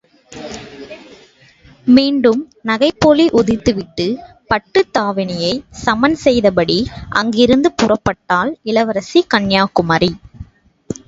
[1.87, 4.07] மீண்டும் நகைப்பொலி உதிர்த்துவிட்டு,
[4.49, 6.79] பட்டுத் தாவணியைச் சமன் செய்தபடி
[7.13, 10.11] அங்கிருந்து புறப்பட்டாள் இளவரசி கன்யாகுமரி!